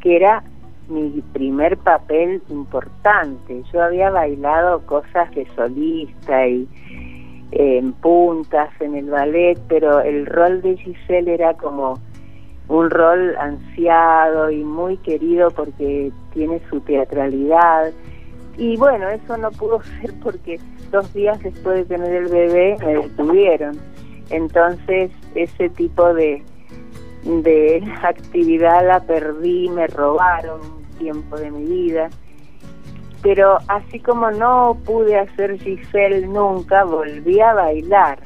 que 0.02 0.16
era 0.16 0.44
mi 0.92 1.22
primer 1.34 1.78
papel 1.78 2.42
importante. 2.50 3.64
Yo 3.74 3.84
había 3.84 4.10
bailado 4.10 4.86
cosas 4.86 5.34
de 5.34 5.48
solista 5.56 6.48
y 6.48 6.68
eh, 7.52 7.78
en 7.78 7.94
puntas 7.94 8.70
en 8.80 8.96
el 8.96 9.10
ballet, 9.10 9.60
pero 9.68 10.00
el 10.02 10.26
rol 10.26 10.62
de 10.62 10.78
Giselle 10.78 11.34
era 11.34 11.54
como 11.56 12.00
un 12.68 12.90
rol 12.90 13.36
ansiado 13.38 14.50
y 14.50 14.64
muy 14.64 14.98
querido 14.98 15.52
porque 15.52 16.12
tiene 16.34 16.62
su 16.70 16.80
teatralidad. 16.82 17.92
Y 18.58 18.78
bueno, 18.78 19.10
eso 19.10 19.38
no 19.38 19.52
pudo 19.52 19.82
ser 20.02 20.14
porque 20.22 20.60
dos 20.92 21.14
días 21.14 21.40
después 21.42 21.78
de 21.78 21.96
tener 21.96 22.14
el 22.14 22.28
bebé 22.28 22.78
me 22.80 22.94
detuvieron. 22.96 23.78
Entonces 24.30 25.12
ese 25.36 25.70
tipo 25.70 26.14
de, 26.14 26.42
de 27.26 27.84
actividad 28.02 28.88
la 28.88 29.02
perdí, 29.02 29.68
me 29.70 29.88
robaron 29.88 30.81
tiempo 31.02 31.38
de 31.38 31.52
mi 31.52 31.66
vida. 31.66 32.10
Pero 33.22 33.58
así 33.68 34.00
como 34.00 34.32
no 34.32 34.78
pude 34.86 35.18
hacer 35.18 35.60
Giselle 35.60 36.28
nunca, 36.28 36.84
volví 36.84 37.40
a 37.40 37.54
bailar. 37.54 38.20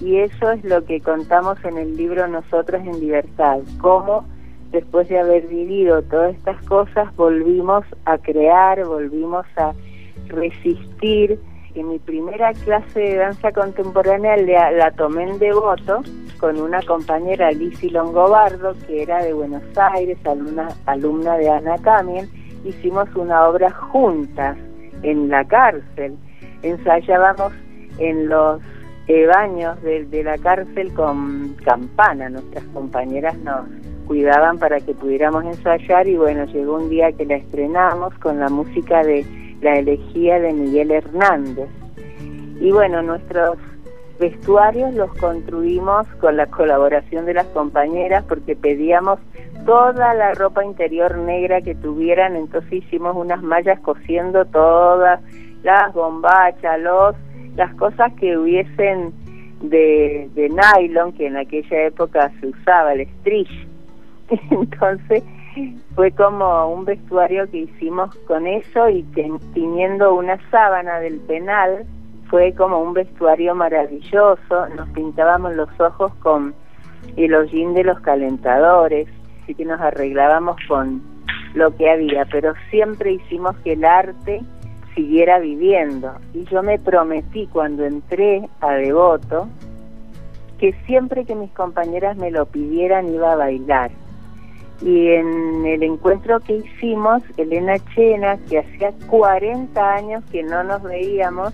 Y 0.00 0.16
eso 0.16 0.50
es 0.52 0.64
lo 0.64 0.84
que 0.84 1.00
contamos 1.00 1.58
en 1.64 1.78
el 1.78 1.96
libro 1.96 2.28
Nosotros 2.28 2.80
en 2.82 3.00
Libertad, 3.00 3.58
cómo 3.80 4.24
después 4.70 5.08
de 5.08 5.18
haber 5.18 5.46
vivido 5.46 6.02
todas 6.02 6.34
estas 6.34 6.62
cosas 6.66 7.14
volvimos 7.16 7.84
a 8.04 8.18
crear, 8.18 8.84
volvimos 8.84 9.46
a 9.56 9.72
resistir. 10.28 11.40
En 11.74 11.88
mi 11.88 11.98
primera 11.98 12.52
clase 12.52 12.98
de 12.98 13.16
danza 13.16 13.52
contemporánea 13.52 14.36
la, 14.38 14.70
la 14.72 14.90
tomé 14.92 15.24
en 15.24 15.38
devoto 15.38 16.02
con 16.40 16.60
una 16.60 16.80
compañera 16.82 17.50
Lizzie 17.50 17.90
Longobardo, 17.90 18.74
que 18.86 19.02
era 19.02 19.22
de 19.22 19.32
Buenos 19.32 19.62
Aires, 19.76 20.18
alumna, 20.24 20.68
alumna 20.86 21.36
de 21.36 21.50
Ana 21.50 21.76
Camien, 21.78 22.28
hicimos 22.64 23.08
una 23.14 23.48
obra 23.48 23.70
juntas 23.70 24.56
en 25.02 25.28
la 25.28 25.44
cárcel. 25.44 26.16
Ensayábamos 26.62 27.52
en 27.98 28.28
los 28.28 28.60
eh, 29.08 29.26
baños 29.26 29.80
de 29.82 30.22
la 30.22 30.38
cárcel 30.38 30.92
con 30.94 31.54
campana, 31.64 32.28
nuestras 32.28 32.64
compañeras 32.74 33.36
nos 33.38 33.66
cuidaban 34.06 34.58
para 34.58 34.80
que 34.80 34.94
pudiéramos 34.94 35.44
ensayar 35.44 36.08
y 36.08 36.16
bueno, 36.16 36.46
llegó 36.46 36.76
un 36.76 36.88
día 36.88 37.12
que 37.12 37.26
la 37.26 37.36
estrenamos 37.36 38.14
con 38.18 38.40
la 38.40 38.48
música 38.48 39.02
de 39.02 39.24
la 39.60 39.78
elegía 39.78 40.38
de 40.40 40.52
Miguel 40.52 40.90
Hernández. 40.90 41.68
Y 42.60 42.70
bueno, 42.72 43.02
nuestros 43.02 43.58
vestuarios 44.18 44.94
los 44.94 45.12
construimos 45.14 46.06
con 46.20 46.36
la 46.36 46.46
colaboración 46.46 47.24
de 47.26 47.34
las 47.34 47.46
compañeras 47.48 48.24
porque 48.28 48.56
pedíamos 48.56 49.20
toda 49.64 50.14
la 50.14 50.34
ropa 50.34 50.64
interior 50.64 51.16
negra 51.18 51.60
que 51.60 51.74
tuvieran, 51.74 52.36
entonces 52.36 52.72
hicimos 52.72 53.16
unas 53.16 53.42
mallas 53.42 53.78
cosiendo 53.80 54.44
todas 54.46 55.20
las 55.62 55.92
bombachas, 55.92 56.80
los, 56.80 57.14
las 57.56 57.74
cosas 57.74 58.12
que 58.14 58.36
hubiesen 58.36 59.12
de, 59.60 60.28
de 60.34 60.48
nylon, 60.48 61.12
que 61.12 61.26
en 61.26 61.36
aquella 61.36 61.86
época 61.86 62.32
se 62.40 62.48
usaba, 62.48 62.94
el 62.94 63.08
stretch. 63.20 63.50
Entonces 64.50 65.22
fue 65.94 66.10
como 66.12 66.72
un 66.72 66.84
vestuario 66.84 67.48
que 67.50 67.58
hicimos 67.58 68.14
con 68.26 68.46
eso 68.46 68.88
y 68.88 69.02
teniendo 69.54 70.14
una 70.14 70.38
sábana 70.50 71.00
del 71.00 71.18
penal, 71.20 71.86
fue 72.28 72.52
como 72.52 72.80
un 72.82 72.92
vestuario 72.92 73.54
maravilloso, 73.54 74.68
nos 74.76 74.88
pintábamos 74.90 75.54
los 75.54 75.68
ojos 75.80 76.12
con 76.16 76.54
el 77.16 77.34
hollín 77.34 77.74
de 77.74 77.84
los 77.84 78.00
calentadores, 78.00 79.08
así 79.42 79.54
que 79.54 79.64
nos 79.64 79.80
arreglábamos 79.80 80.56
con 80.68 81.02
lo 81.54 81.74
que 81.76 81.90
había, 81.90 82.26
pero 82.26 82.52
siempre 82.70 83.12
hicimos 83.12 83.56
que 83.58 83.72
el 83.72 83.84
arte 83.84 84.42
siguiera 84.94 85.38
viviendo. 85.38 86.12
Y 86.34 86.44
yo 86.44 86.62
me 86.62 86.78
prometí 86.78 87.46
cuando 87.46 87.84
entré 87.84 88.48
a 88.60 88.72
Devoto 88.72 89.48
que 90.58 90.72
siempre 90.86 91.24
que 91.24 91.34
mis 91.34 91.50
compañeras 91.52 92.16
me 92.16 92.30
lo 92.30 92.46
pidieran 92.46 93.08
iba 93.14 93.32
a 93.32 93.36
bailar. 93.36 93.90
Y 94.80 95.08
en 95.08 95.66
el 95.66 95.82
encuentro 95.82 96.38
que 96.40 96.56
hicimos, 96.56 97.22
Elena 97.36 97.78
Chena, 97.94 98.38
que 98.48 98.60
hacía 98.60 98.92
40 99.08 99.94
años 99.94 100.24
que 100.30 100.42
no 100.44 100.62
nos 100.62 100.82
veíamos, 100.82 101.52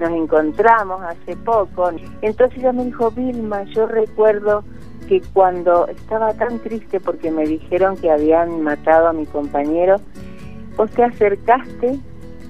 nos 0.00 0.10
encontramos 0.10 1.02
hace 1.02 1.36
poco. 1.36 1.90
Entonces 2.22 2.58
ella 2.58 2.72
me 2.72 2.86
dijo, 2.86 3.10
Vilma, 3.10 3.64
yo 3.64 3.86
recuerdo 3.86 4.64
que 5.08 5.20
cuando 5.32 5.86
estaba 5.88 6.32
tan 6.34 6.58
triste 6.60 7.00
porque 7.00 7.30
me 7.30 7.44
dijeron 7.44 7.96
que 7.96 8.10
habían 8.10 8.62
matado 8.62 9.08
a 9.08 9.12
mi 9.12 9.26
compañero, 9.26 10.00
vos 10.76 10.90
te 10.90 11.04
acercaste 11.04 11.98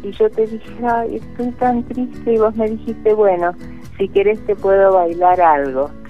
y 0.03 0.11
yo 0.13 0.31
te 0.31 0.47
dije, 0.47 0.87
Ay, 0.87 1.17
estoy 1.17 1.51
tan 1.53 1.83
triste 1.85 2.35
y 2.35 2.39
vos 2.39 2.55
me 2.55 2.71
dijiste, 2.71 3.15
bueno, 3.15 3.53
si 3.99 4.09
querés 4.09 4.39
te 4.47 4.55
puedo 4.55 4.95
bailar 4.95 5.41
algo. 5.41 5.91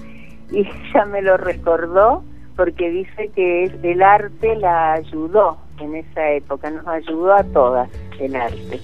Y 0.51 0.59
ella 0.59 1.05
me 1.05 1.23
lo 1.23 1.37
recordó 1.37 2.23
porque 2.55 2.89
dice 2.89 3.29
que 3.35 3.65
el 3.65 4.01
arte 4.01 4.55
la 4.55 4.93
ayudó 4.93 5.57
en 5.79 5.95
esa 5.95 6.31
época, 6.31 6.69
nos 6.69 6.87
ayudó 6.87 7.33
a 7.33 7.43
todas 7.43 7.89
el 8.19 8.35
arte. 8.35 8.81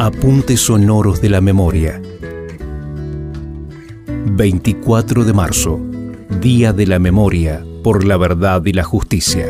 Apuntes 0.00 0.60
sonoros 0.60 1.20
de 1.20 1.28
la 1.28 1.40
memoria. 1.40 2.00
24 4.30 5.24
de 5.24 5.32
marzo, 5.32 5.80
Día 6.40 6.72
de 6.72 6.86
la 6.86 7.00
Memoria 7.00 7.64
por 7.82 8.04
la 8.04 8.16
Verdad 8.16 8.64
y 8.64 8.72
la 8.72 8.84
Justicia. 8.84 9.46